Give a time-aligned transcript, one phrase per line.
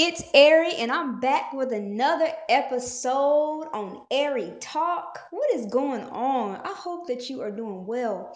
[0.00, 5.18] It's Airy, and I'm back with another episode on Airy Talk.
[5.32, 6.60] What is going on?
[6.62, 8.32] I hope that you are doing well.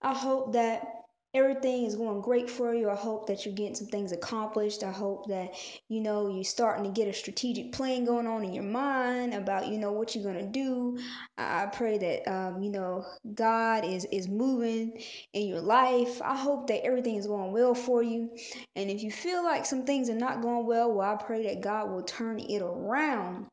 [0.00, 1.03] I hope that
[1.34, 2.88] everything is going great for you.
[2.88, 4.84] I hope that you're getting some things accomplished.
[4.84, 5.54] I hope that
[5.88, 9.66] you know you're starting to get a strategic plan going on in your mind about
[9.66, 10.98] you know what you're gonna do.
[11.36, 15.02] I pray that um, you know God is is moving
[15.32, 16.22] in your life.
[16.22, 18.30] I hope that everything is going well for you.
[18.76, 21.60] And if you feel like some things are not going well, well, I pray that
[21.62, 23.46] God will turn it around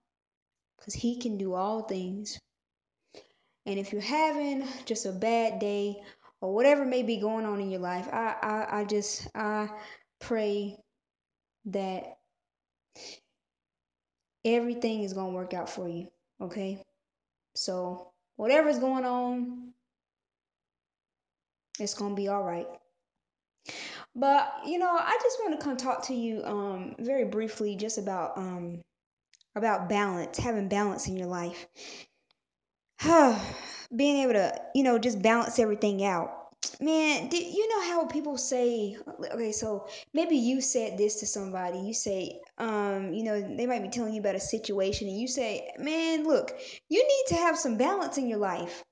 [0.77, 2.39] because He can do all things.
[3.66, 6.02] And if you're having just a bad day
[6.41, 9.70] or whatever may be going on in your life, I, I, I just I
[10.20, 10.76] pray
[11.66, 12.17] that
[14.44, 16.08] everything is gonna work out for you.
[16.41, 16.84] Okay?
[17.55, 19.73] So whatever's going on,
[21.80, 22.67] it's gonna be all right.
[24.16, 28.00] But you know, I just want to come talk to you um very briefly just
[28.00, 28.81] about um
[29.55, 31.67] about balance, having balance in your life.
[33.95, 36.30] Being able to, you know, just balance everything out.
[36.80, 38.98] Man, did you know how people say
[39.33, 41.80] okay, so maybe you said this to somebody.
[41.80, 45.28] You say, um, you know, they might be telling you about a situation and you
[45.28, 46.52] say, "Man, look,
[46.89, 48.83] you need to have some balance in your life."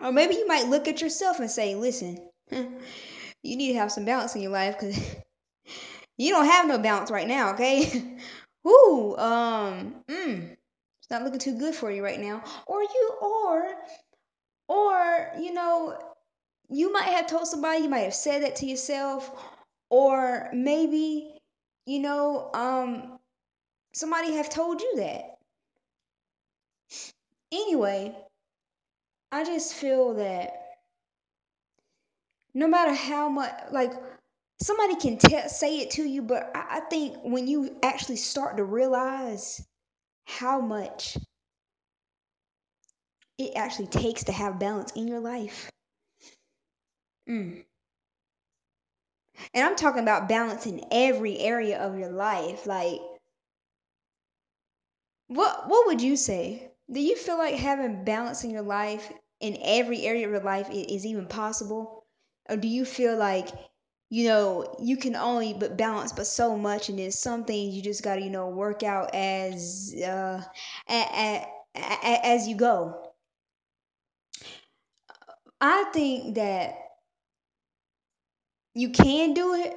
[0.00, 4.04] Or maybe you might look at yourself and say, "Listen, you need to have some
[4.04, 4.98] balance in your life cuz
[6.18, 8.18] you don't have no balance right now, okay?
[8.66, 10.56] Ooh, um, mm,
[11.04, 12.42] it's not looking too good for you right now.
[12.66, 13.74] Or you, or,
[14.68, 15.98] or, you know,
[16.70, 19.30] you might have told somebody, you might have said that to yourself,
[19.90, 21.38] or maybe,
[21.84, 23.18] you know, um,
[23.92, 25.36] somebody have told you that.
[27.52, 28.16] Anyway,
[29.30, 30.54] I just feel that
[32.54, 33.92] no matter how much, like,
[34.58, 38.56] somebody can te- say it to you, but I, I think when you actually start
[38.56, 39.62] to realize
[40.24, 41.16] how much
[43.38, 45.70] it actually takes to have balance in your life.
[47.28, 47.64] Mm.
[49.52, 52.66] And I'm talking about balance in every area of your life.
[52.66, 53.00] Like,
[55.26, 56.70] what what would you say?
[56.90, 59.10] Do you feel like having balance in your life
[59.40, 62.04] in every area of your life is even possible?
[62.48, 63.48] Or do you feel like,
[64.10, 67.82] you know, you can only but balance but so much and there's some things you
[67.82, 70.42] just got to, you know, work out as uh
[70.88, 73.12] a, a, a, as you go?
[75.60, 76.76] I think that
[78.74, 79.76] you can do it.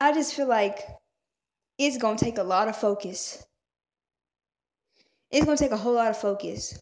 [0.00, 0.86] I just feel like
[1.78, 3.44] it's to take a lot of focus.
[5.32, 6.80] It's to take a whole lot of focus.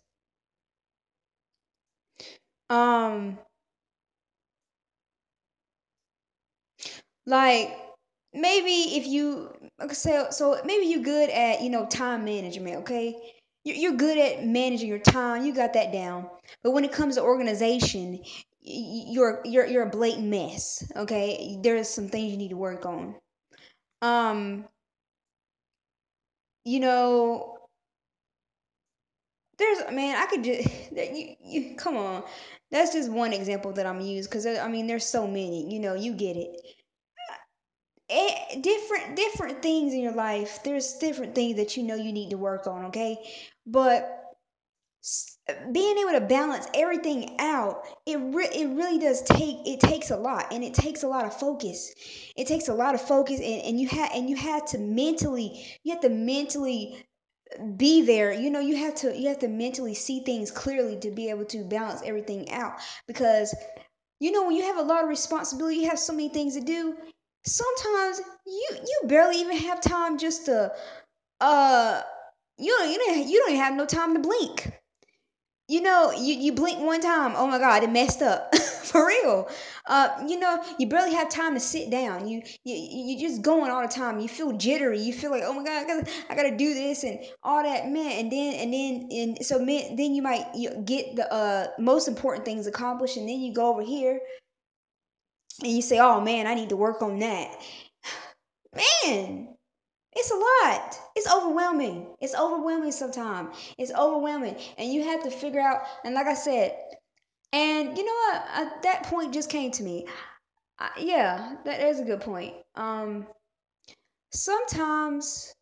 [2.70, 3.38] Um
[7.26, 7.76] like
[8.32, 9.52] maybe if you
[9.92, 13.14] so so maybe you're good at, you know, time management, okay?
[13.64, 15.44] You're good at managing your time.
[15.44, 16.28] You got that down.
[16.62, 18.20] But when it comes to organization,
[18.62, 21.58] you're you're you're a blatant mess, okay?
[21.62, 23.16] There's some things you need to work on.
[24.02, 24.66] Um,
[26.64, 27.58] you know,
[29.58, 32.22] there's man, I could just you, you come on.
[32.70, 35.72] That's just one example that I'm used because I mean there's so many.
[35.72, 36.60] You know, you get it.
[38.10, 40.60] Eh, different different things in your life.
[40.64, 42.86] There's different things that you know you need to work on.
[42.86, 43.18] Okay,
[43.66, 44.20] but
[45.72, 50.16] being able to balance everything out it re- it really does take it takes a
[50.16, 51.92] lot and it takes a lot of focus
[52.36, 55.66] it takes a lot of focus and, and you have and you have to mentally
[55.84, 57.02] you have to mentally
[57.76, 61.10] be there you know you have to you have to mentally see things clearly to
[61.10, 62.74] be able to balance everything out
[63.08, 63.54] because
[64.20, 66.60] you know when you have a lot of responsibility you have so many things to
[66.60, 66.94] do
[67.44, 70.72] sometimes you you barely even have time just to
[71.40, 72.02] uh
[72.58, 74.72] you don't you don't you don't have no time to blink
[75.70, 78.52] you know, you, you blink one time, oh my God, it messed up.
[78.56, 79.48] For real.
[79.86, 82.26] Uh, you know, you barely have time to sit down.
[82.26, 84.18] You you you just going all the time.
[84.18, 84.98] You feel jittery.
[84.98, 87.88] You feel like, oh my God, I gotta, I gotta do this and all that,
[87.88, 88.10] man.
[88.10, 92.08] And then and then and so man, then you might you get the uh most
[92.08, 94.18] important things accomplished, and then you go over here
[95.62, 97.56] and you say, oh man, I need to work on that.
[99.04, 99.48] Man,
[100.12, 100.98] it's a lot.
[101.16, 102.06] It's overwhelming.
[102.20, 103.56] It's overwhelming sometimes.
[103.78, 104.56] It's overwhelming.
[104.78, 106.76] And you have to figure out, and like I said,
[107.52, 108.44] and you know what?
[108.54, 110.06] Uh, that point just came to me.
[110.78, 112.54] I, yeah, that is a good point.
[112.74, 113.26] Um,
[114.32, 115.52] sometimes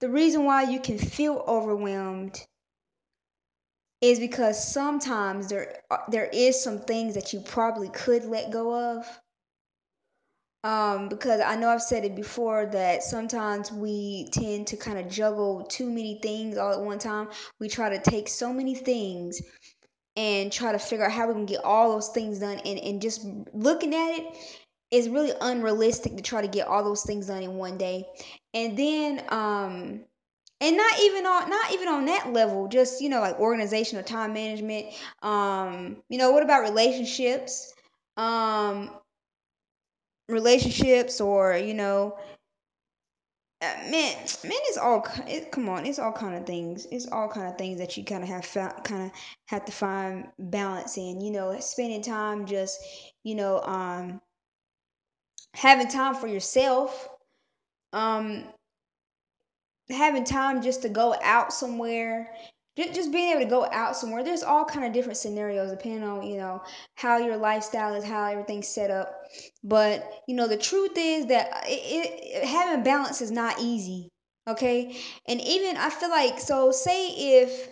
[0.00, 2.40] the reason why you can feel overwhelmed
[4.06, 8.66] is because sometimes there there is some things that you probably could let go
[8.96, 9.06] of,
[10.64, 15.08] Um, because I know I've said it before that sometimes we tend to kind of
[15.08, 17.28] juggle too many things all at one time.
[17.60, 19.40] We try to take so many things
[20.16, 23.02] and try to figure out how we can get all those things done and, and
[23.02, 24.36] just looking at it
[24.92, 28.04] it's really unrealistic to try to get all those things done in one day
[28.54, 30.04] and then um
[30.60, 34.32] and not even on not even on that level just you know like organizational time
[34.32, 34.86] management
[35.22, 37.72] um you know what about relationships?
[38.16, 38.90] Um
[40.28, 42.16] relationships or you know
[43.62, 47.48] uh, man man all it, come on it's all kind of things it's all kind
[47.48, 49.12] of things that you kind of have found kind of
[49.46, 52.80] have to find balance in you know spending time just
[53.24, 54.20] you know um
[55.54, 57.08] having time for yourself.
[57.92, 58.44] Um
[59.90, 62.30] having time just to go out somewhere
[62.76, 64.22] just, being able to go out somewhere.
[64.22, 66.62] There's all kind of different scenarios depending on you know
[66.94, 69.14] how your lifestyle is how everything's set up.
[69.64, 74.10] But you know the truth is that it, it, having balance is not easy
[74.48, 74.96] okay?
[75.26, 77.08] And even i feel like so say
[77.42, 77.68] if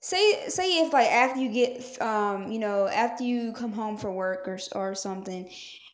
[0.00, 4.14] say say if like after you get um you know after you come home from
[4.14, 5.50] work or or something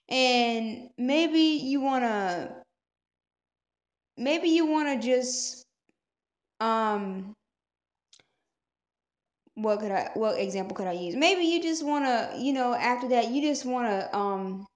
[0.09, 2.60] and maybe you want to
[4.17, 5.65] maybe you want to just
[6.61, 7.35] um
[9.55, 11.15] what could I what example could I use?
[11.17, 14.67] Maybe you just want to, you know, after that you just want to um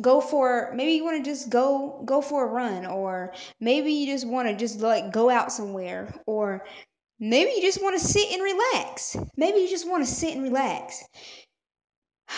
[0.00, 4.06] go for maybe you want to just go go for a run or maybe you
[4.06, 6.66] just want to just like go out somewhere or
[7.18, 9.16] maybe you just want to sit and relax.
[9.36, 11.02] Maybe you just want to sit and relax.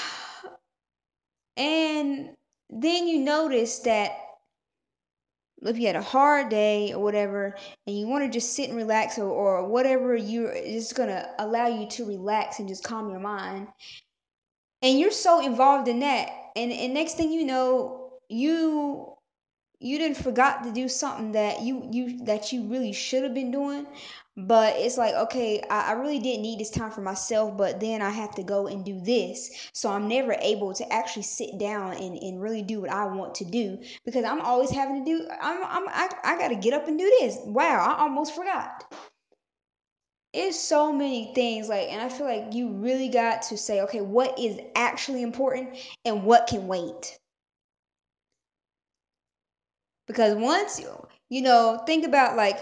[1.56, 2.36] And
[2.70, 4.12] then you notice that
[5.62, 7.56] if you had a hard day or whatever
[7.86, 11.28] and you want to just sit and relax or, or whatever you is going to
[11.38, 13.68] allow you to relax and just calm your mind.
[14.82, 19.14] And you're so involved in that and, and next thing you know you
[19.80, 23.50] you didn't forgot to do something that you you that you really should have been
[23.50, 23.86] doing.
[24.36, 28.02] But it's like okay I, I really didn't need this time for myself but then
[28.02, 29.70] i have to go and do this.
[29.72, 33.34] So i'm never able to actually sit down and, and really do what i want
[33.36, 36.88] to do because i'm always having to do i'm, I'm i, I gotta get up
[36.88, 37.38] and do this.
[37.44, 38.84] Wow i almost forgot.
[40.34, 44.00] It's so many things like and i feel like you really got to say okay
[44.00, 47.18] what is actually important and what can wait
[50.08, 52.58] because once you you know think about like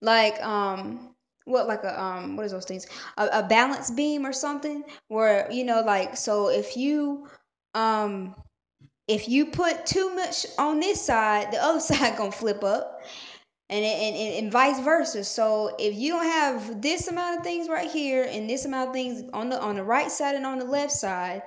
[0.00, 1.10] like um
[1.44, 2.86] what like a um what is those things?
[3.18, 7.28] A, a balance beam or something where you know like so if you
[7.74, 8.34] um
[9.08, 13.02] if you put too much on this side the other side gonna flip up
[13.68, 15.24] and, and, and, and vice versa.
[15.24, 18.94] So if you don't have this amount of things right here and this amount of
[18.94, 21.42] things on the on the right side and on the left side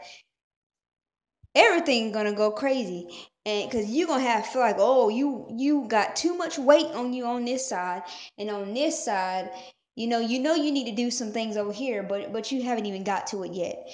[1.56, 3.08] everything gonna go crazy.
[3.46, 7.14] And because you're gonna have feel like oh you you got too much weight on
[7.14, 8.04] you on this side.
[8.38, 9.52] And on this side
[9.96, 12.64] you know you know you need to do some things over here but but you
[12.64, 13.88] haven't even got to it yet.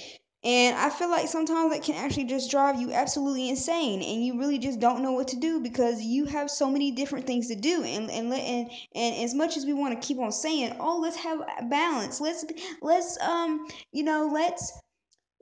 [0.43, 4.01] And i feel like sometimes that can actually just drive you absolutely insane.
[4.03, 7.25] And you really just don't know what to do because you have so many different
[7.25, 7.83] things to do.
[7.83, 11.17] And and and, and as much as we want to keep on saying oh let's
[11.17, 12.21] have balance.
[12.21, 12.45] Let's
[12.81, 14.71] let's um you know let's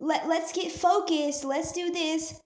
[0.03, 1.45] let, let's get focused.
[1.45, 2.39] Let's do this.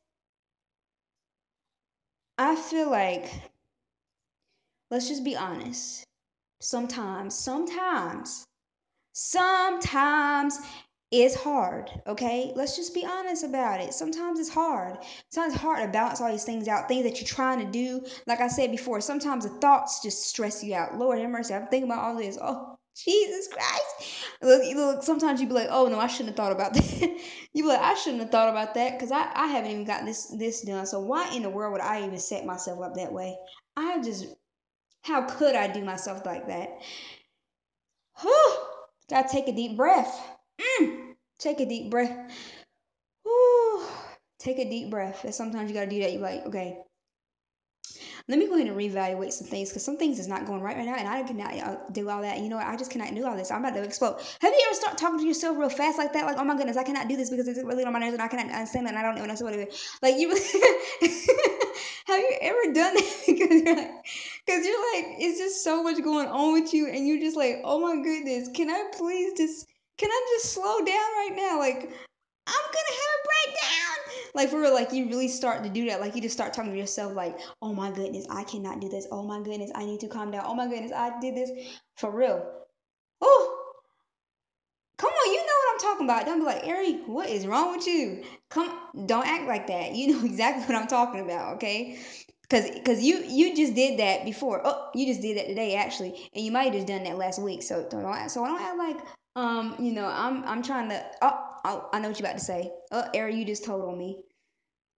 [2.38, 3.32] I feel like
[4.92, 6.06] let's just be honest.
[6.62, 8.46] Sometimes sometimes
[9.14, 10.60] sometimes
[11.10, 12.52] it's hard okay?
[12.56, 13.94] Let's just be honest about it.
[13.94, 14.98] Sometimes it's hard.
[15.32, 18.06] Sometimes it's hard to balance all these things out things that you're trying to do.
[18.28, 21.00] Like i said before sometimes the thoughts just stress you out.
[21.00, 21.56] Lord have mercy.
[21.56, 22.38] I'm thinking about all this.
[22.40, 24.26] Oh Jesus Christ.
[24.42, 27.02] Look, look, sometimes you'd be like, oh no, I shouldn't have thought about that.
[27.54, 30.06] you be like, I shouldn't have thought about that because I, I haven't even gotten
[30.06, 30.86] this this done.
[30.86, 33.38] So why in the world would I even set myself up that way?
[33.76, 34.26] I just
[35.02, 36.70] how could I do myself like that?
[38.22, 38.58] Whew.
[39.10, 40.14] Gotta take a deep breath.
[40.60, 41.14] Mm.
[41.40, 42.32] Take a deep breath.
[43.24, 43.88] Whew.
[44.40, 45.24] Take a deep breath.
[45.24, 46.12] And sometimes you gotta do that.
[46.12, 46.80] You're like, okay,
[48.30, 50.76] let me go ahead and reevaluate some things because some things is not going right
[50.76, 52.40] right now, and I cannot uh, do all that.
[52.40, 52.68] You know what?
[52.68, 53.52] I just cannot do all this.
[53.52, 54.20] I'm about to explode.
[54.42, 56.26] Have you ever start talking to yourself real fast like that?
[56.26, 58.22] Like, oh my goodness, I cannot do this because it's really on my nerves, and
[58.22, 59.98] I cannot understand that, and I don't know what it is.
[60.02, 60.30] Like you,
[62.08, 63.22] have you ever done that?
[63.28, 63.92] because you're like,
[64.46, 67.62] because you're like, it's just so much going on with you, and you're just like,
[67.64, 69.68] oh my goodness, can I please just,
[69.98, 71.60] can I just slow down right now?
[71.60, 71.78] Like,
[72.48, 73.67] I'm gonna have a breakdown.
[74.38, 76.00] Like for real, like you really start to do that.
[76.00, 79.08] Like you just start talking to yourself, like, oh my goodness, I cannot do this.
[79.12, 80.44] Oh my goodness, I need to calm down.
[80.46, 81.50] Oh my goodness, I did this.
[81.98, 82.48] For real.
[83.20, 83.60] Oh,
[85.00, 86.26] come on, you know what I'm talking about.
[86.28, 88.24] Don't be like, Ari, what is wrong with you?
[88.52, 89.96] Come, don't act like that.
[89.96, 91.98] You know exactly what I'm talking about, okay?
[92.52, 94.62] Cause, cause you you just did that before.
[94.64, 97.42] Oh, you just did that today actually, and you might have just done that last
[97.42, 97.64] week.
[97.64, 98.98] So don't so I don't act like
[99.36, 101.04] um you know I'm I'm trying to.
[101.24, 102.72] Oh, oh I know what you're about to say.
[102.92, 104.20] Oh, Ari, you just told on me.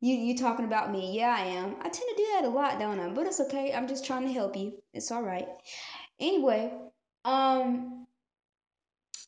[0.00, 1.16] You you talking about me?
[1.16, 1.76] Yeah, I am.
[1.80, 3.08] I tend to do that a lot, don't I?
[3.08, 3.72] But it's okay.
[3.72, 4.74] I'm just trying to help you.
[4.92, 5.48] It's all right.
[6.20, 6.72] Anyway,
[7.24, 8.06] um,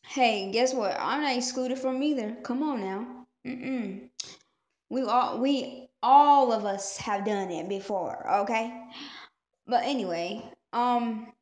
[0.06, 0.96] hey, guess what?
[0.98, 2.36] I'm not excluded from either.
[2.42, 3.26] Come on now.
[3.46, 4.08] Mm-mm.
[4.90, 8.72] We all we all of us have done it before, okay?
[9.66, 11.32] But anyway, um,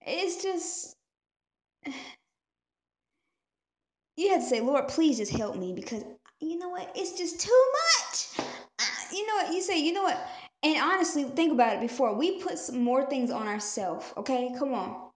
[0.00, 0.96] it's just
[4.20, 6.04] you have to say, Lord, please just help me because
[6.40, 6.90] you know what?
[6.94, 8.46] It's just too much.
[8.78, 9.52] Uh, you know what?
[9.54, 10.20] You say, you know what?
[10.62, 14.52] And honestly, think about it before we put some more things on ourselves, okay?
[14.58, 15.10] Come on.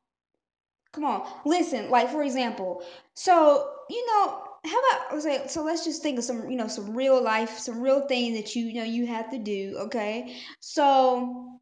[0.93, 1.27] Come on.
[1.45, 2.83] Listen, like for example,
[3.15, 6.95] so, you know, how about say so let's just think of some, you know, some
[6.95, 10.37] real life, some real thing that you, you know you have to do, okay?
[10.61, 11.54] So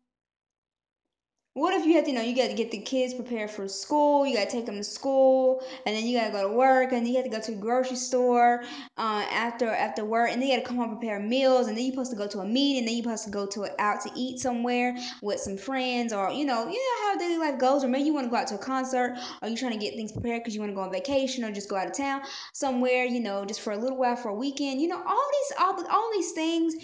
[1.55, 3.69] what if you have to, you know, you got to get the kids prepared for
[3.69, 6.57] school, you got to take them to school, and then you got to go to
[6.57, 8.63] work, and then you have to go to the grocery store
[8.97, 11.85] uh, after after work, and then you got to come home prepare meals, and then
[11.85, 14.01] you're supposed to go to a meeting, and then you're supposed to go to out
[14.01, 17.85] to eat somewhere with some friends, or you know, you know how daily life goes,
[17.85, 19.95] or maybe you want to go out to a concert, or you're trying to get
[19.95, 22.23] things prepared because you want to go on vacation, or just go out of town
[22.55, 25.59] somewhere, you know, just for a little while for a weekend, you know, all these
[25.59, 26.75] all, all these things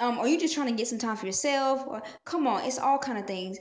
[0.00, 2.78] um, or you're just trying to get some time for yourself or come on it's
[2.78, 3.58] all kind of things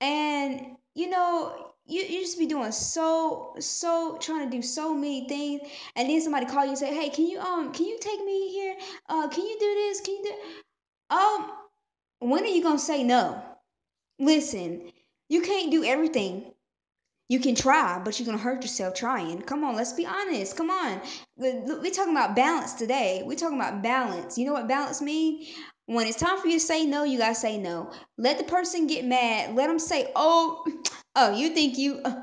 [0.00, 5.28] and you know you, you just be doing so so trying to do so many
[5.28, 5.62] things
[5.94, 8.50] and then somebody call you and say hey can you um can you take me
[8.50, 8.76] here
[9.08, 11.50] uh can you do this can you do um
[12.20, 13.42] when are you gonna say no
[14.18, 14.90] listen
[15.28, 16.52] you can't do everything
[17.28, 19.42] you can try, but you're gonna hurt yourself trying.
[19.42, 20.56] Come on, let's be honest.
[20.56, 21.00] Come on.
[21.36, 23.22] We're talking about balance today.
[23.24, 24.38] We're talking about balance.
[24.38, 25.44] You know what balance mean?
[25.86, 27.90] When it's time for you to say no, you gotta say no.
[28.18, 29.54] Let the person get mad.
[29.54, 30.64] Let them say, "Oh,
[31.16, 32.14] oh, you think you." Uh,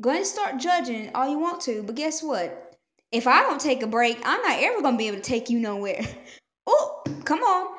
[0.00, 2.76] go ahead and start judging all you want to, but guess what?
[3.12, 5.58] If I don't take a break, I'm not ever gonna be able to take you
[5.58, 6.00] nowhere.
[6.66, 7.76] oh, come on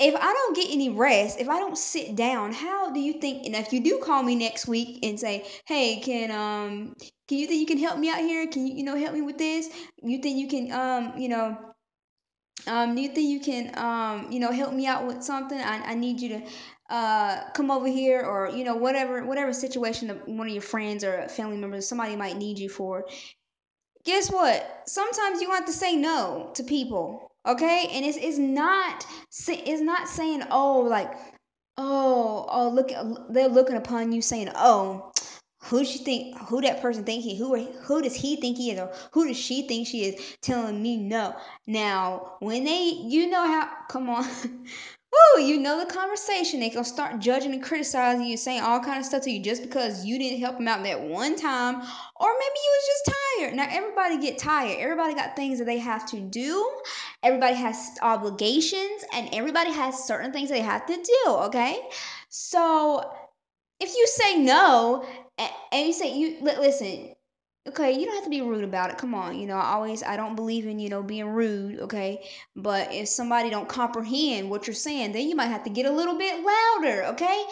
[0.00, 3.44] if I don't get any rest, if I don't sit down, how do you think?
[3.44, 6.94] And if you do call me next week and say, "Hey, can um,
[7.28, 8.46] can you think you can help me out here?
[8.46, 9.68] Can you you know help me with this?
[10.02, 11.69] You think you can um, you know."
[12.66, 15.58] Um, do you think you can um, you know, help me out with something?
[15.58, 16.42] I, I need you to
[16.90, 21.04] uh come over here or you know whatever whatever situation that one of your friends
[21.04, 23.04] or family members somebody might need you for
[24.04, 24.82] guess what?
[24.86, 27.88] Sometimes you have to say no to people, okay?
[27.92, 29.06] And it's it's not
[29.48, 31.12] it's not saying oh like
[31.76, 32.90] oh oh look
[33.30, 35.09] they're looking upon you saying oh
[35.64, 38.80] who she think who that person think he who who does he think he is
[38.80, 41.36] or who does she think she is telling me no
[41.66, 44.26] now when they you know how come on
[45.12, 46.60] Woo, you know the conversation.
[46.60, 49.60] They gonna start judging and criticizing you, saying all kind of stuff to you just
[49.62, 53.54] because you didn't help them out that one time, or maybe you was just tired.
[53.54, 54.78] Now everybody get tired.
[54.78, 56.70] Everybody got things that they have to do.
[57.24, 61.30] Everybody has obligations, and everybody has certain things they have to do.
[61.30, 61.80] Okay,
[62.28, 63.10] so
[63.80, 65.04] if you say no,
[65.72, 67.14] and you say you listen,
[67.68, 68.98] okay, you don't have to be rude about it.
[68.98, 72.24] Come on, you know, I always I don't believe in, you know, being rude, okay?
[72.56, 75.90] But if somebody don't comprehend what you're saying, then you might have to get a
[75.90, 77.44] little bit louder, okay?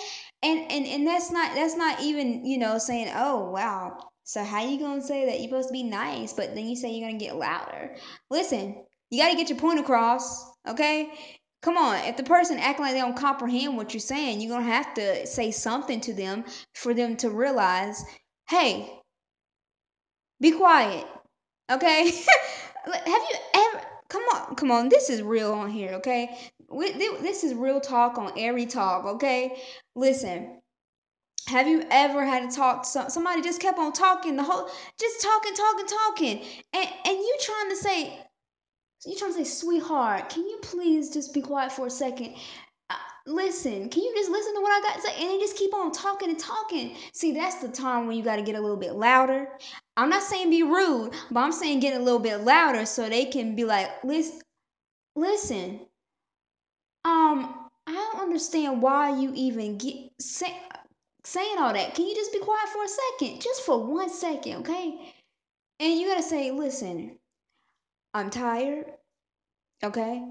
[0.42, 3.98] And and and that's not that's not even, you know, saying, "Oh, wow.
[4.24, 6.90] So how you to say that you're supposed to be nice, but then you say
[6.92, 7.96] you're to get louder?"
[8.30, 11.10] Listen, you got to get your point across, okay?
[11.62, 14.64] Come on, if the person acting like they don't comprehend what you're saying, you're gonna
[14.64, 18.04] have to say something to them for them to realize,
[18.48, 18.88] hey,
[20.40, 21.06] be quiet.
[21.70, 22.10] Okay?
[22.84, 26.38] Have you ever come on, come on, this is real on here, okay?
[26.70, 29.60] This is real talk on Airy Talk, okay?
[29.94, 30.60] Listen.
[31.48, 34.68] Have you ever had to talk to somebody just kept on talking the whole
[35.00, 36.46] just talking, talking, talking.
[36.74, 38.18] And and you trying to say
[39.06, 42.34] you trying to say, sweetheart, can you please just be quiet for a second?
[42.90, 45.20] Uh, listen, can you just listen to what I got to say?
[45.20, 46.96] And they just keep on talking and talking.
[47.12, 49.48] See, that's the time when you got to get a little bit louder.
[49.96, 53.26] I'm not saying be rude, but I'm saying get a little bit louder so they
[53.26, 54.40] can be like, listen,
[55.16, 55.80] listen.
[57.04, 60.54] Um, I don't understand why you even get say,
[61.24, 61.94] saying all that.
[61.94, 63.40] Can you just be quiet for a second?
[63.40, 65.14] Just for one second, okay?
[65.80, 67.17] And you gotta say, listen,
[68.14, 68.86] I'm tired.
[69.82, 70.22] Okay?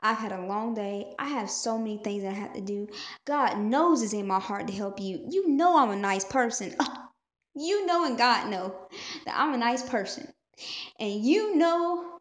[0.00, 1.14] I've had a long day.
[1.18, 2.88] I have so many things I have to do.
[3.26, 5.26] God knows it's in my heart to help you.
[5.30, 6.74] You know I'm a nice person.
[7.54, 8.74] you know and God know
[9.26, 10.32] that I'm a nice person.
[10.98, 12.14] And you know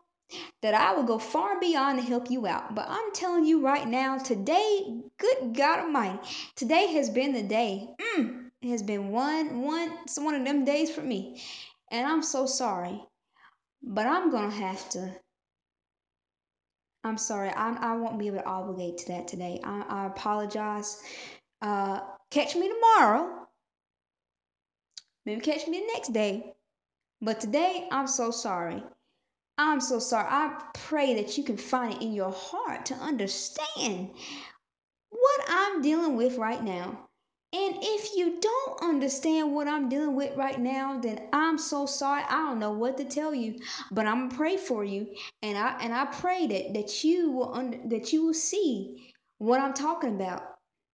[0.61, 2.73] that I will go far beyond to help you out.
[2.73, 6.19] But I'm telling you right now, today, good God Almighty,
[6.55, 7.87] today has been the day.
[8.17, 11.41] Mm, it has been one, one, it's one of them days for me.
[11.91, 13.01] And I'm so sorry.
[13.83, 15.13] But I'm gonna have to.
[17.03, 17.49] I'm sorry.
[17.49, 19.59] I, I won't be able to obligate to that today.
[19.63, 21.01] I, I apologize.
[21.61, 21.99] Uh,
[22.31, 23.47] catch me tomorrow.
[25.25, 26.53] Maybe catch me the next day.
[27.21, 28.83] But today, I'm so sorry.
[29.57, 30.27] I'm so sorry.
[30.29, 34.11] I pray that you can find it in your heart to understand
[35.09, 37.07] what I'm dealing with right now.
[37.53, 42.23] And if you don't understand what I'm dealing with right now, then I'm so sorry.
[42.27, 43.59] I don't know what to tell you,
[43.91, 47.53] but I'm gonna pray for you, and I and I pray that that you will
[47.53, 50.41] under, that you will see what I'm talking about.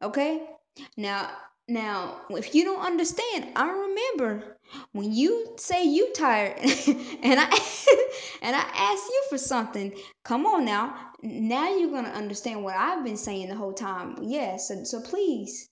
[0.01, 0.49] Okay?
[0.97, 1.29] Now,
[1.69, 4.57] now, if you don't understand, I remember
[4.91, 7.45] when you say you tired, and I
[8.41, 9.93] and I ask you for something.
[10.25, 14.17] Come on now, now you're gonna understand what I've been saying the whole time.
[14.21, 15.68] Yes, so, so please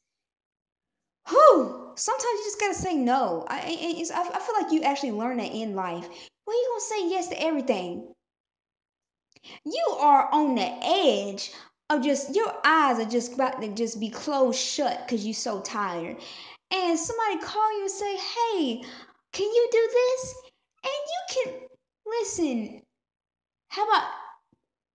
[1.29, 3.45] whew, sometimes you just gotta say no.
[3.47, 3.57] I,
[4.13, 6.07] I, I feel like you actually learn that in life.
[6.45, 8.13] Well, you gonna say yes to everything.
[9.65, 11.51] You are on the edge
[11.89, 15.61] of just your eyes are just about to just be closed shut because you're so
[15.61, 16.17] tired.
[16.71, 18.83] And somebody call you and say, "Hey,
[19.31, 20.35] can you do this?"
[20.83, 21.67] And you can
[22.05, 22.81] listen.
[23.69, 24.09] How about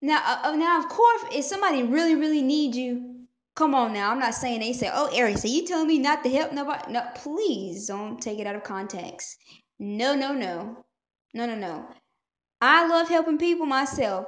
[0.03, 0.41] now?
[0.45, 3.12] Uh, now, of course, if somebody really, really needs you,
[3.55, 6.23] Come on now, I'm not saying they say, oh, Ari, so you telling me not
[6.25, 6.93] to help nobody?
[6.93, 9.37] No, please don't take it out of context.
[9.79, 10.85] No, no, no.
[11.35, 11.87] No, no, no.
[12.61, 14.27] I love helping people myself.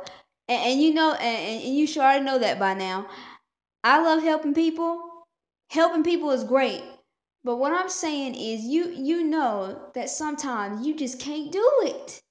[0.48, 3.08] And, and you know, and, and you already know that by now.
[3.82, 5.00] I love helping people.
[5.70, 6.82] Helping people is great.
[7.44, 12.22] But what I'm saying is you you know that sometimes you just can't do it.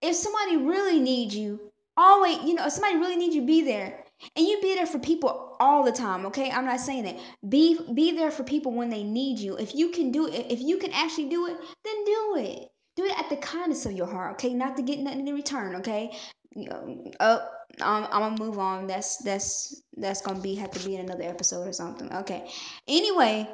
[0.00, 1.60] If somebody really needs you,
[1.96, 4.01] always, you know, if somebody really needs you, be there.
[4.36, 6.50] And you be there for people all the time, okay?
[6.50, 7.18] I'm not saying that.
[7.48, 9.56] Be be there for people when they need you.
[9.56, 12.68] If you can do it, if you can actually do it, then do it.
[12.94, 14.52] Do it at the kindness of your heart, okay?
[14.52, 16.16] Not to get nothing in return, okay?
[16.56, 16.80] Uh,
[17.20, 17.48] oh,
[17.80, 18.86] I'm, I'm gonna move on.
[18.86, 22.12] That's that's that's gonna be have to be in another episode or something.
[22.12, 22.50] Okay.
[22.86, 23.48] Anyway,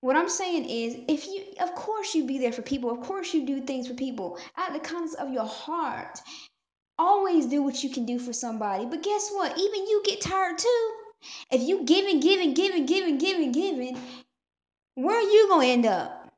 [0.00, 2.90] what I'm saying is, if you, of course, you be there for people.
[2.90, 6.20] Of course, you do things for people of the kindness of your heart.
[6.98, 8.86] Always do what you can do for somebody.
[8.86, 9.58] But guess what?
[9.58, 10.90] Even you get tired too.
[11.50, 13.98] If you giving, giving, giving, giving, giving, giving,
[14.94, 16.32] where are you gonna end up?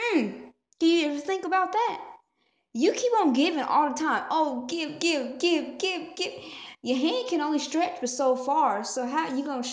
[0.00, 0.28] Hmm.
[0.78, 2.00] Do you ever think about that?
[2.72, 4.24] You keep on giving all the time.
[4.30, 6.32] Oh, give, give, give, give, give.
[6.82, 8.84] Your hand can only stretch for so far.
[8.84, 9.66] So how you gonna?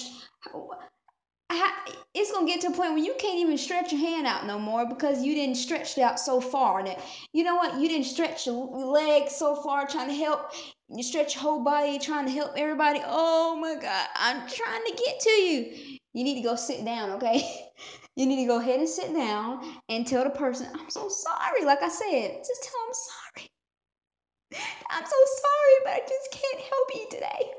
[2.14, 4.60] It's gonna get to a point where you can't even stretch your hand out no
[4.60, 6.84] more because you didn't stretch it out so far.
[6.84, 7.00] That
[7.32, 7.80] you know what?
[7.80, 10.52] You didn't stretch your legs so far trying to help.
[10.90, 13.02] You stretch your whole body trying to help everybody.
[13.06, 16.00] Oh my God, I'm trying to get to you.
[16.14, 17.44] You need to go sit down, okay?
[18.16, 21.64] You need to go ahead and sit down and tell the person, I'm so sorry.
[21.66, 23.52] Like I said, just tell them sorry.
[24.90, 27.52] I'm so sorry, but I just can't help you today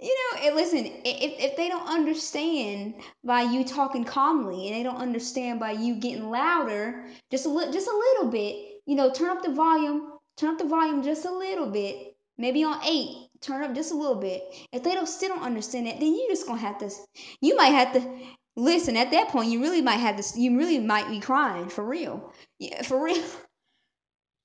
[0.00, 5.00] you know, listen, if, if they don't understand by you talking calmly and they don't
[5.00, 8.56] understand by you getting louder, just a little, just a little bit,
[8.86, 12.64] you know, turn up the volume, turn up the volume just a little bit, maybe
[12.64, 14.42] on eight, turn up just a little bit.
[14.72, 16.90] If they don't still don't understand it, then you just gonna have to,
[17.40, 18.18] you might have to
[18.56, 18.96] listen.
[18.96, 22.32] At that point, you really might have to, you really might be crying for real,
[22.58, 23.24] yeah, for real.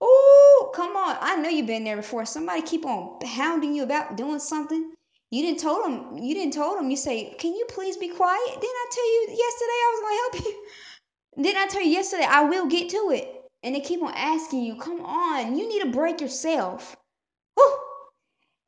[0.02, 1.18] Oh, come on.
[1.22, 2.26] I know you've been there before.
[2.26, 4.94] Somebody keep on hounding you about doing something.
[5.30, 6.18] You didn't told them.
[6.18, 6.90] You didn't told them.
[6.90, 10.16] You say, "Can you please be quiet?" Didn't I tell you yesterday I was gonna
[10.18, 10.66] help you?
[11.44, 13.44] Didn't I tell you yesterday I will get to it?
[13.64, 16.98] And they keep on asking you, "Come on, you need to break yourself."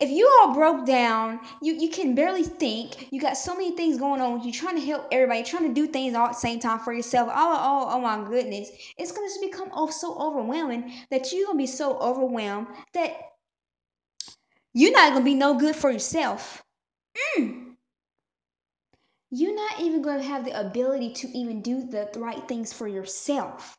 [0.04, 3.08] If you all broke down, you you can barely think.
[3.10, 4.44] You got so many things going on.
[4.44, 6.92] You're trying to help everybody, trying to do things all at the same time for
[6.92, 7.30] yourself.
[7.34, 8.70] Oh, oh, oh my goodness!
[8.98, 13.16] It's gonna just become oh so overwhelming that you're gonna be so overwhelmed that
[14.74, 16.62] you're not gonna be no good for yourself.
[17.38, 17.76] Mm.
[19.32, 23.78] You're not even gonna have the ability to even do the right things for yourself.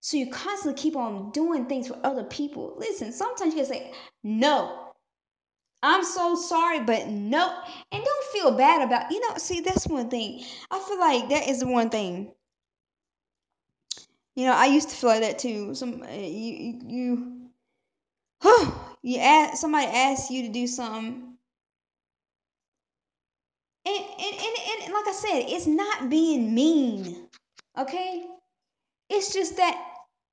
[0.00, 2.76] So you constantly keep on doing things for other people.
[2.78, 4.83] Listen, sometimes you can say, no,
[5.84, 7.62] I'm so sorry, but no.
[7.92, 10.42] And don't feel bad about, you know, see, that's one thing.
[10.70, 12.32] I feel like that is the one thing.
[14.34, 15.74] You know, I used to feel like that too.
[15.74, 17.50] Some uh, you you
[18.40, 21.34] huh, you ask somebody asks you to do something
[23.86, 27.28] and, and, and, and like I said, it's not being mean.
[27.78, 28.24] Okay?
[29.10, 29.76] It's just that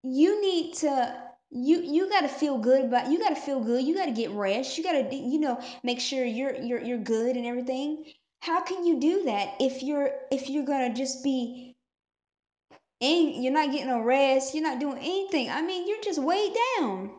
[0.04, 1.21] you need to
[1.52, 3.84] you you got to feel good about you got to feel good.
[3.84, 4.78] You got to get rest.
[4.78, 8.06] You got to you know make sure you're you're you're good and everything.
[8.42, 11.76] How can you do that if you're if you're gonna just be
[13.02, 15.50] and you're not getting no rest you're not doing anything?
[15.50, 17.12] I mean you're just weighed down.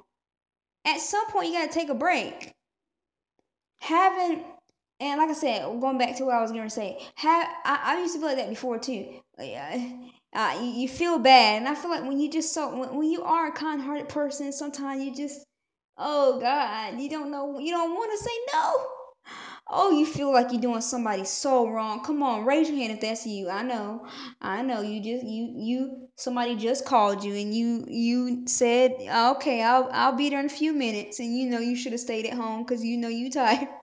[0.84, 2.52] At some point you got to take a break.
[3.80, 4.44] Having
[5.02, 8.00] and like i said going back to what i was to say have I, I
[8.00, 9.78] used to feel like that before too uh,
[10.34, 11.58] uh, you, you feel bad.
[11.58, 14.52] And i feel like when you just so when, when you are a kind-hearted person
[14.52, 15.44] sometimes you just
[15.98, 18.86] oh god you don't know you don't want to say no.
[19.68, 22.02] Oh you feel like you're doing somebody so wrong.
[22.04, 23.48] Come on raise your hand if that's you.
[23.50, 24.06] I know.
[24.40, 24.82] I know.
[24.82, 28.92] You just you you somebody just called you and you you said
[29.36, 31.20] okay i'll i'll be there in a few minutes.
[31.20, 33.68] And you know you should have stayed at home because you know you tired.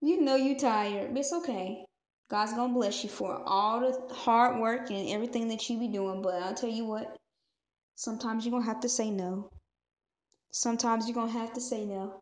[0.00, 1.16] You know you tired.
[1.18, 1.87] It's okay
[2.30, 6.22] God's gonna bless you for all the hard work and everything that you be doing.
[6.22, 7.16] But I'll tell you what,
[7.96, 9.50] sometimes you're gonna have to say no.
[10.52, 12.20] Sometimes you're gonna have to say no.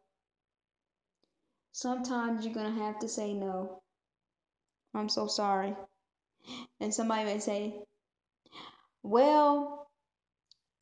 [1.72, 3.82] Sometimes you're gonna have to say no.
[4.94, 5.74] I'm so sorry.
[6.80, 7.74] And somebody may say,
[9.02, 9.88] Well,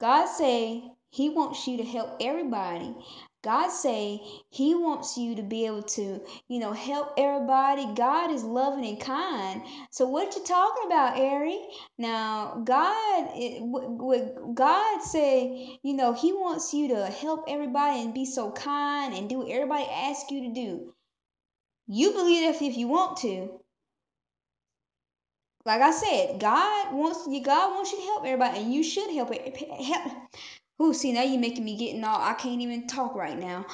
[0.00, 2.94] God say he wants you to help everybody.
[3.44, 7.86] God say he wants you to be able to, you know, help everybody.
[7.94, 9.62] God is loving and kind.
[9.90, 11.60] So what you talking about, Ari?
[11.98, 18.50] Now, God, God say, you know, he wants you to help everybody and be so
[18.50, 20.94] kind and do what everybody asks you to do.
[21.86, 23.60] You believe that if you want to.
[25.66, 27.42] Like I said, God wants you.
[27.42, 29.56] God wants you to help everybody, and you should help it.
[29.56, 30.12] Help.
[30.82, 32.20] Ooh, see now you're making me getting all.
[32.20, 33.66] I can't even talk right now.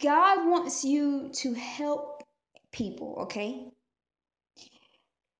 [0.00, 2.22] God wants you to help
[2.72, 3.68] people, okay?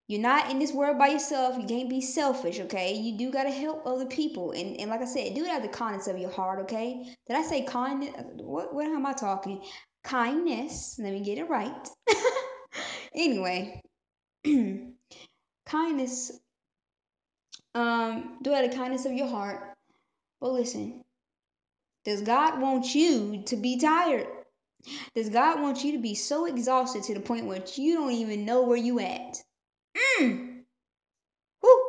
[0.07, 1.57] You're not in this world by yourself.
[1.59, 2.95] You can't be selfish, okay?
[2.95, 4.53] You do gotta help other people.
[4.53, 7.15] And, and like I said, do it out of the kindness of your heart, okay?
[7.27, 8.11] Did I say kindness?
[8.37, 9.63] What, what am I talking?
[10.03, 10.97] Kindness.
[10.99, 11.89] Let me get it right.
[13.15, 13.81] anyway,
[15.67, 16.33] kindness.
[17.75, 19.74] Um, do it out of the kindness of your heart.
[20.45, 21.03] But listen,
[22.05, 24.27] does God want you to be tired?
[25.15, 28.45] Does God want you to be so exhausted to the point where you don't even
[28.45, 29.43] know where you at?
[30.21, 30.65] Mm.
[31.63, 31.83] Woo.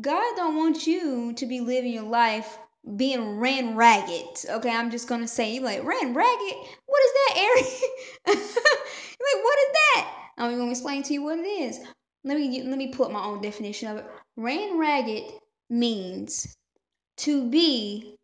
[0.00, 2.56] God don't want you to be living your life
[2.96, 4.46] being ran ragged.
[4.48, 6.56] Okay, I'm just gonna say you like ran ragged.
[6.86, 7.62] What is that, Ari?
[8.38, 10.14] like what is that?
[10.38, 11.78] I'm gonna explain to you what it is.
[12.24, 14.06] Let me let me put my own definition of it.
[14.38, 15.24] Ran ragged
[15.74, 16.56] means
[17.18, 18.16] to be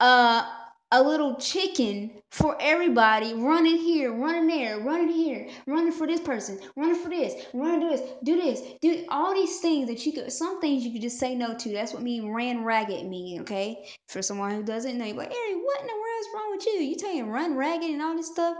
[0.00, 0.44] uh
[0.92, 6.58] a little chicken for everybody running here, running there, running here, running for this person,
[6.76, 10.32] running for this, running this, do this, do all these things that you could.
[10.32, 11.72] Some things you could just say no to.
[11.72, 13.42] That's what mean ran ragged mean.
[13.42, 16.50] Okay, for someone who doesn't know, you're like, Ari, what in the world is wrong
[16.56, 16.72] with you?
[16.72, 18.56] You telling run ragged and all this stuff?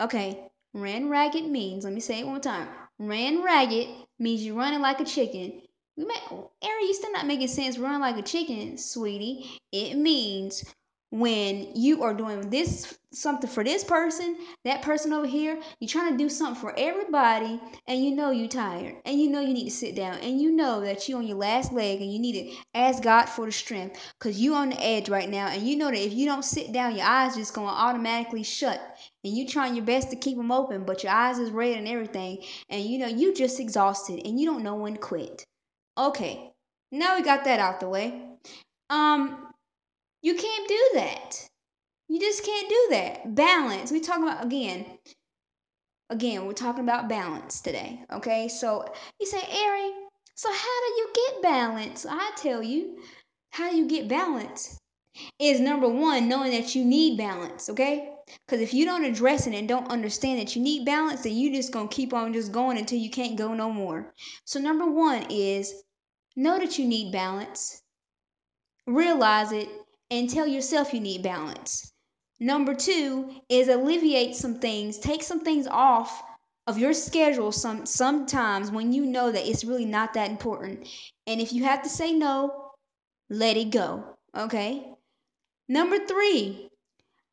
[0.00, 1.84] Okay, ran ragged means.
[1.84, 2.68] Let me say it one time.
[2.98, 5.60] Ran ragged means you're running like a chicken.
[5.96, 7.78] We may, Ari, you still not making sense.
[7.78, 9.58] Run like a chicken, sweetie.
[9.72, 10.64] It means
[11.10, 16.12] when you are doing this something for this person, that person over here, you're trying
[16.12, 19.66] to do something for everybody, and you know you're tired, and you know you need
[19.66, 22.32] to sit down, and you know that you're on your last leg, and you need
[22.32, 25.76] to ask God for the strength, cause you're on the edge right now, and you
[25.76, 28.80] know that if you don't sit down, your eyes just gonna automatically shut,
[29.22, 31.86] and you're trying your best to keep them open, but your eyes is red and
[31.86, 35.44] everything, and you know you just exhausted, and you don't know when to quit.
[35.98, 36.52] Okay,
[36.90, 38.22] now we got that out the way.
[38.88, 39.48] Um,
[40.22, 41.48] you can't do that.
[42.08, 43.34] You just can't do that.
[43.34, 43.90] Balance.
[43.90, 44.86] We talking about again.
[46.10, 48.04] Again, we're talking about balance today.
[48.12, 48.86] Okay, so
[49.18, 49.92] you say, Ari,
[50.34, 52.04] so how do you get balance?
[52.08, 52.98] I tell you,
[53.50, 54.78] how do you get balance?
[55.38, 57.68] Is number one knowing that you need balance.
[57.68, 58.11] Okay,
[58.46, 61.52] because if you don't address it and don't understand that you need balance, then you
[61.52, 64.12] just gonna keep on just going until you can't go no more.
[64.44, 65.74] So number one is
[66.36, 67.82] know that you need balance.
[68.86, 69.68] Realize it
[70.10, 71.92] and tell yourself you need balance.
[72.40, 76.22] Number two is alleviate some things, take some things off
[76.66, 80.88] of your schedule some sometimes when you know that it's really not that important.
[81.26, 82.70] And if you have to say no,
[83.30, 84.04] let it go.
[84.36, 84.84] Okay?
[85.68, 86.68] Number three,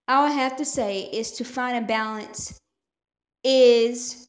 [0.10, 2.60] I have to say is to find a balance
[3.44, 4.28] is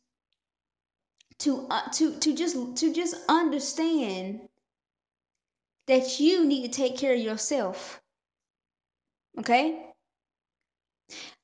[1.38, 4.40] to uh, to to just to just understand
[5.86, 8.00] that you need to take care of yourself.
[9.38, 9.86] Okay?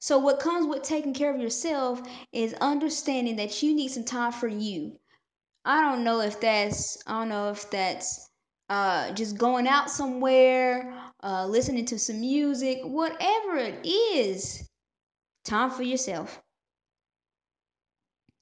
[0.00, 4.32] So, what comes with taking care of yourself is understanding that you need some time
[4.32, 4.98] for you.
[5.64, 8.28] I don't know if that's I don't know if that's
[8.68, 14.68] uh just going out somewhere, uh listening to some music, whatever it is.
[15.44, 16.42] Time for yourself.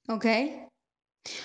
[0.09, 0.67] Okay?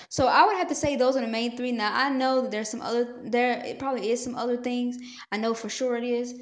[0.08, 1.72] So I would have to say those are the main three.
[1.72, 4.98] Now I know that there's some other there it probably is some other things.
[5.32, 6.34] I know for sure it is.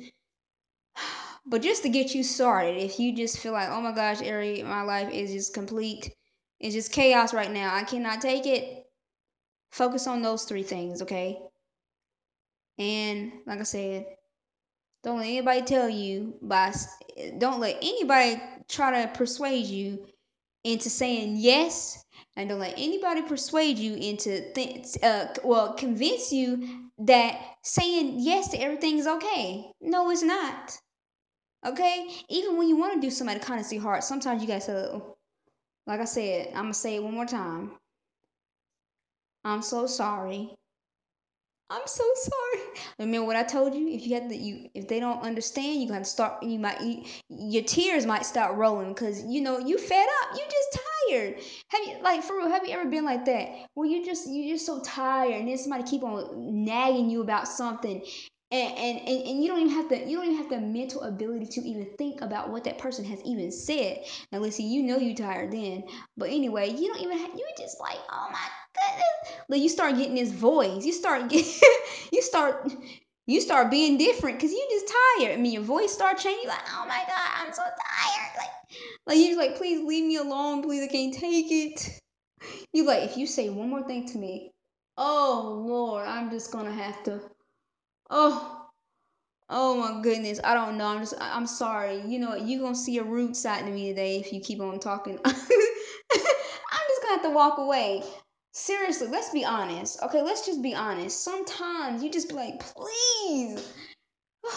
[1.47, 4.63] But just to get you started, if you just feel like, oh my gosh, Ari,
[4.65, 6.15] my life is just complete,
[6.61, 7.75] it's just chaos right now.
[7.75, 8.85] I cannot take it.
[9.71, 11.39] Focus on those three things, okay?
[12.79, 14.07] And like I said,
[15.03, 16.73] don't let anybody tell you by
[17.39, 20.07] don't let anybody try to persuade you
[20.65, 22.05] into saying yes
[22.37, 28.49] and don't let anybody persuade you into th- uh, well convince you that saying yes
[28.49, 29.71] to everything is okay.
[29.81, 30.77] No it's not.
[31.67, 32.09] Okay?
[32.29, 35.01] Even when you want to do something out of of heart sometimes you gotta say
[35.87, 37.73] like i said i'm gonna say it one more time.
[39.45, 40.55] I'm so sorry
[41.71, 42.63] I'm so sorry.
[42.99, 43.89] Remember what I told you?
[43.89, 46.43] If you have to, you if they don't understand, you to start.
[46.43, 50.39] You might you, your tears might start rolling because you know you fed up.
[50.39, 51.35] You just tired.
[51.69, 52.49] Have you like for real?
[52.49, 53.49] Have you ever been like that?
[53.75, 57.47] Where you just you just so tired, and then somebody keep on nagging you about
[57.47, 58.03] something,
[58.51, 61.03] and, and, and, and you don't even have to you don't even have the mental
[61.03, 63.99] ability to even think about what that person has even said.
[64.33, 65.85] Now listen, you know you tired then,
[66.17, 68.39] but anyway, you don't even have, you just like oh my
[69.49, 71.53] Like you start getting this voice, you start getting
[72.13, 72.71] you start
[73.27, 75.33] you start being different because you just tired.
[75.33, 76.43] I mean your voice start changing.
[76.43, 78.33] You're like oh my god, I'm so tired.
[78.37, 82.01] Like like you're like please leave me alone, please I can't take it.
[82.73, 84.53] You like if you say one more thing to me,
[84.97, 87.21] oh Lord, I'm just gonna have to
[88.11, 88.67] Oh,
[89.51, 90.41] oh my goodness.
[90.43, 90.87] I don't know.
[90.87, 92.03] I'm just, I'm sorry.
[92.07, 94.61] You know, you're going to see a rude side to me today if you keep
[94.61, 95.19] on talking.
[95.25, 98.03] I'm just to have to walk away.
[98.53, 100.03] Seriously, let's be honest.
[100.03, 101.23] Okay, let's just be honest.
[101.23, 103.67] Sometimes you just be like, please.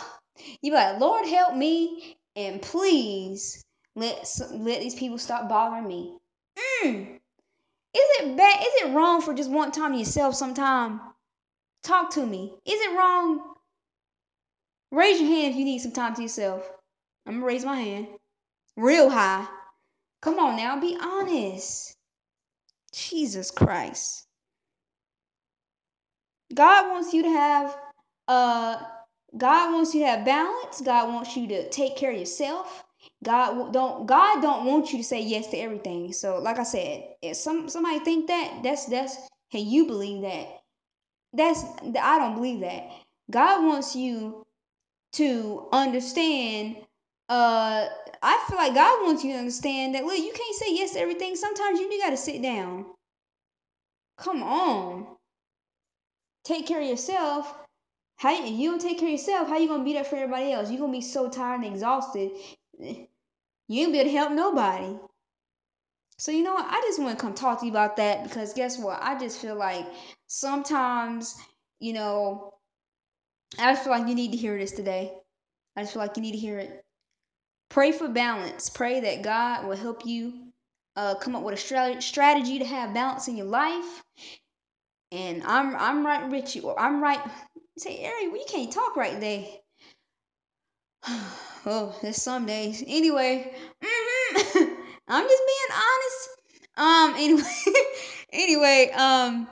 [0.64, 2.18] You be like, Lord, help me.
[2.36, 3.64] And please
[3.96, 6.18] let, let these people stop bothering me.
[6.84, 7.16] Mm.
[7.16, 7.20] Is
[7.94, 8.60] it bad?
[8.60, 11.00] Is it wrong for just one time to yourself sometime?
[11.84, 12.54] Talk to me.
[12.66, 13.52] Is it wrong
[14.92, 16.70] Raise your hand if you need some time to yourself.
[17.26, 18.08] I'm gonna raise my hand.
[18.76, 19.48] Real high.
[20.22, 21.91] Come on now, be honest.
[22.94, 24.28] Jesus Christ.
[26.54, 27.78] God wants you to have
[28.28, 28.78] uh
[29.38, 30.82] God wants you to have balance.
[30.82, 32.84] God wants you to take care of yourself.
[33.24, 36.12] God don't God don't want you to say yes to everything.
[36.14, 39.16] So like I said, if some somebody think that, that's that's
[39.50, 40.48] hey you believe that.
[41.34, 41.64] That's
[42.02, 42.90] I don't believe that.
[43.32, 44.46] God wants you
[45.14, 46.78] to understand
[47.32, 47.88] uh
[48.22, 51.00] I feel like God wants you to understand that look, you can't say yes to
[51.00, 51.38] everything.
[51.38, 52.86] Sometimes you do gotta sit down.
[54.18, 55.08] Come on.
[56.44, 57.56] Take care of yourself.
[58.18, 60.70] How you, don't take care of yourself, how you gonna be there for everybody else?
[60.70, 62.32] you gonna be so tired and exhausted.
[62.78, 64.98] You ain't be able to help nobody.
[66.18, 66.68] So you know what?
[66.70, 69.00] I just want to come talk to you about that because guess what?
[69.02, 69.88] I just feel like
[70.28, 71.36] sometimes,
[71.80, 72.56] you know,
[73.58, 75.14] I feel like you need to hear this today.
[75.78, 76.84] I just feel like you need to hear it.
[77.72, 78.70] Pray for balance.
[78.70, 80.52] Pray that God will help you
[80.98, 84.04] uh, come up with a strategy to have balance in your life.
[85.14, 86.64] And I'm I'm right with you.
[86.64, 87.22] Or I'm right.
[87.78, 89.46] Say, Ari, you can't talk right there.
[91.66, 92.84] oh, there's some days.
[92.86, 94.74] Anyway, mm-hmm.
[95.08, 96.30] I'm just being honest.
[96.78, 97.14] Um.
[97.18, 97.54] Anyway.
[98.34, 98.92] anyway.
[98.92, 99.48] Um.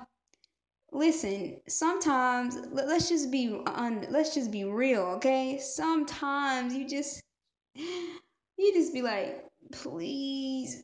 [0.91, 1.61] Listen.
[1.69, 4.07] Sometimes let's just be on.
[4.09, 5.57] Let's just be real, okay?
[5.59, 7.21] Sometimes you just
[8.57, 10.83] you just be like, please,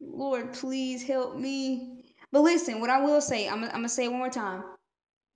[0.00, 2.04] Lord, please help me.
[2.32, 4.62] But listen, what I will say, I'm, I'm gonna say it one more time.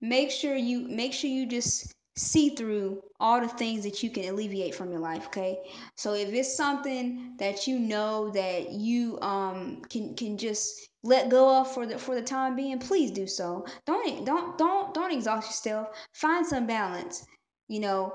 [0.01, 4.25] Make sure you make sure you just see through all the things that you can
[4.25, 5.59] alleviate from your life okay
[5.97, 11.59] so if it's something that you know that you um can can just let go
[11.59, 15.49] of for the for the time being please do so don't don't don't don't exhaust
[15.49, 17.25] yourself find some balance
[17.67, 18.13] you know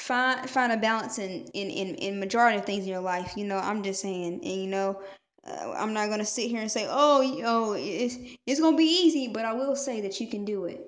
[0.00, 3.44] find find a balance in in in, in majority of things in your life you
[3.44, 5.00] know i'm just saying and you know
[5.46, 9.28] uh, i'm not gonna sit here and say oh oh it's it's gonna be easy
[9.28, 10.80] but i will say that you can do it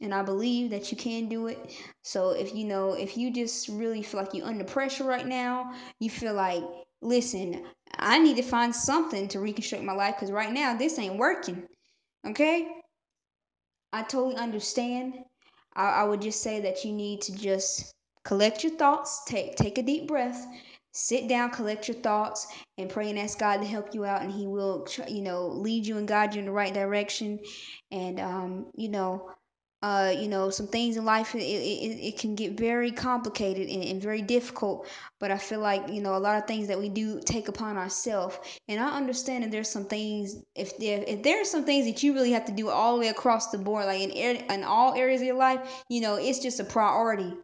[0.00, 1.58] and i believe that you can do it.
[2.02, 5.72] So if you know if you just really feel like you're under pressure right now
[6.00, 6.62] you feel like
[7.02, 7.64] listen
[7.98, 11.66] i need to find something to reconstruct my life because right now this ain't working
[12.26, 12.68] okay?
[13.92, 15.14] I totally understand.
[15.74, 17.94] I, I would just say that you need to just
[18.26, 20.46] collect your thoughts take take a deep breath
[20.96, 22.46] sit down, collect your thoughts,
[22.78, 25.86] and pray and ask God to help you out, and He will, you know, lead
[25.86, 27.38] you and guide you in the right direction.
[27.90, 29.30] And um, you know,
[29.82, 33.84] uh, you know, some things in life it, it, it can get very complicated and,
[33.84, 34.88] and, very difficult.
[35.20, 37.76] But I feel like you know a lot of things that we do take upon
[37.76, 38.38] ourselves.
[38.66, 42.14] And I understand that there's some things if there if there's some things that you
[42.14, 45.20] really have to do all the way across the board, like in in all areas
[45.20, 47.34] of your life, you know, it's just a priority.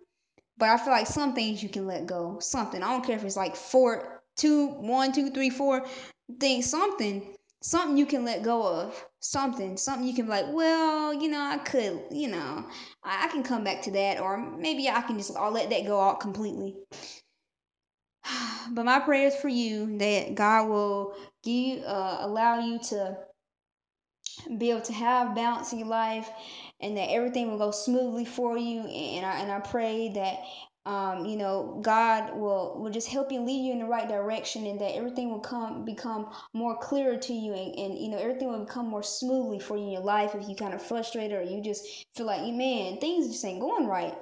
[0.63, 2.39] But I feel like some things you can let go.
[2.39, 2.85] Something.
[2.85, 5.85] I don't care if it's like four, two, one, two, three, four
[6.39, 6.71] things.
[6.71, 7.35] Something.
[7.65, 9.05] Something you can let go of.
[9.19, 9.77] Something.
[9.77, 12.65] Something you can be like well you know i could you know
[13.03, 14.21] i, I can come back to that.
[14.21, 16.77] Or maybe i can just i'll let that go out completely.
[18.71, 23.17] But my prayers for you that god will give uh, allow you to
[24.59, 26.31] be able to have balance in your life
[26.83, 30.39] and that everything will go smoothly for you and i and i pray that
[30.85, 34.67] um, you know, God will will just help you lead you in the right direction,
[34.67, 38.49] and that everything will come become more clearer to you, and, and you know everything
[38.49, 40.35] will become more smoothly for you in your life.
[40.35, 43.87] If you kind of frustrated or you just feel like, man, things just ain't going
[43.87, 44.15] right,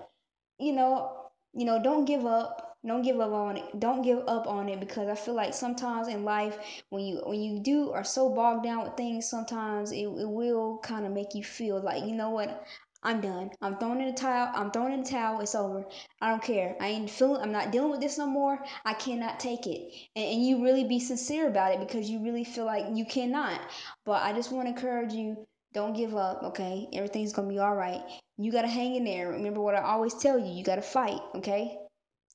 [0.58, 2.69] you know, you know, don't give up.
[2.86, 3.78] Don't give up on it.
[3.78, 6.56] Don't give up on it because I feel like sometimes in life,
[6.88, 10.78] when you when you do are so bogged down with things, sometimes it, it will
[10.78, 12.66] kind of make you feel like you know what
[13.02, 13.50] I'm done.
[13.60, 14.50] I'm throwing in the towel.
[14.54, 15.40] I'm throwing in the towel.
[15.40, 15.84] It's over.
[16.22, 16.74] I don't care.
[16.80, 17.42] I ain't feeling.
[17.42, 18.58] I'm not dealing with this no more.
[18.86, 19.92] I cannot take it.
[20.16, 23.60] And, and you really be sincere about it because you really feel like you cannot.
[24.06, 25.46] But I just want to encourage you.
[25.72, 26.42] Don't give up.
[26.42, 28.02] Okay, everything's gonna be all right.
[28.38, 29.30] You gotta hang in there.
[29.30, 30.50] Remember what I always tell you.
[30.50, 31.20] You gotta fight.
[31.36, 31.76] Okay.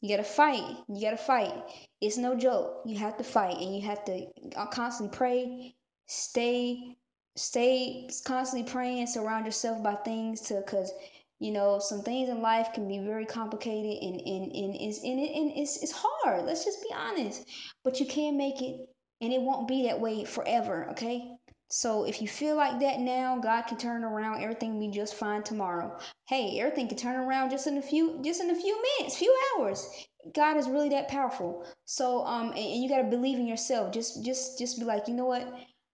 [0.05, 0.77] You gotta fight.
[0.87, 1.51] You gotta fight.
[1.99, 2.83] It's no joke.
[2.85, 5.75] You have to fight, and you have to uh, constantly pray.
[6.05, 6.95] Stay
[7.35, 10.91] stay constantly praying surround yourself by things to because
[11.39, 15.19] you know some things in life can be very complicated and and, and it's and,
[15.19, 17.43] it, and it's, it's hard let's just be honest
[17.83, 18.87] but you can make it
[19.21, 21.34] and it won't be that way forever okay
[21.69, 24.41] so if you feel like that now god can turn around.
[24.41, 25.97] Everything be just fine tomorrow.
[26.27, 29.35] Hey everything can turn around just in a few just in a few minutes few
[29.57, 29.87] hours.
[30.33, 31.65] God is really that powerful.
[31.85, 33.93] So um and, and you got to believe in yourself.
[33.93, 35.47] Just just just be like you know what?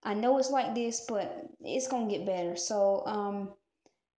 [0.04, 2.56] I know it's like this, but it's gonna get better.
[2.56, 3.54] So um,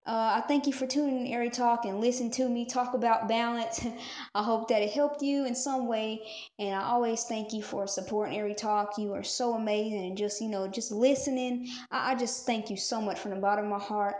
[0.05, 3.29] uh, I thank you for tuning in Airy Talk and listen to me talk about
[3.29, 3.85] balance.
[4.35, 6.27] I hope that it helped you in some way,
[6.59, 8.97] and I always thank you for supporting Airy Talk.
[8.97, 11.69] You are so amazing, and just you know, just listening.
[11.89, 14.15] I, I just thank you so much from the bottom of my heart.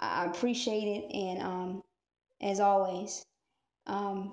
[0.00, 1.82] I, I appreciate it, and um,
[2.40, 3.22] as always,
[3.86, 4.32] um,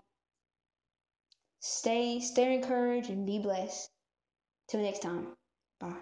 [1.60, 3.90] stay stay encouraged and be blessed.
[4.70, 5.28] Till next time,
[5.82, 6.02] bye.